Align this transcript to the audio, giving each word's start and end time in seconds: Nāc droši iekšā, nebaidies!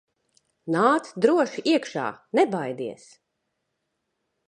Nāc 0.75 1.09
droši 1.27 1.65
iekšā, 1.73 2.07
nebaidies! 2.41 3.09